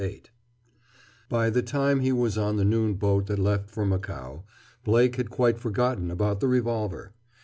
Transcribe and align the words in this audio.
VIII 0.01 0.23
By 1.29 1.51
the 1.51 1.61
time 1.61 1.99
he 1.99 2.11
was 2.11 2.35
on 2.35 2.55
the 2.55 2.65
noon 2.65 2.95
boat 2.95 3.27
that 3.27 3.37
left 3.37 3.69
for 3.69 3.85
Macao, 3.85 4.43
Blake 4.83 5.17
had 5.17 5.29
quite 5.29 5.59
forgotten 5.59 6.09
about 6.09 6.39
the 6.39 6.47
revolver. 6.47 7.13